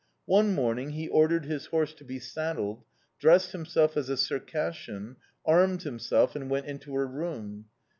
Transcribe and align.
One 0.25 0.55
morning 0.55 0.93
he 0.93 1.07
ordered 1.07 1.45
his 1.45 1.67
horse 1.67 1.93
to 1.93 2.03
be 2.03 2.17
saddled, 2.17 2.83
dressed 3.19 3.51
himself 3.51 3.95
as 3.95 4.09
a 4.09 4.17
Circassian, 4.17 5.17
armed 5.45 5.83
himself, 5.83 6.35
and 6.35 6.49
went 6.49 6.65
into 6.65 6.95
her 6.95 7.05
room. 7.05 7.65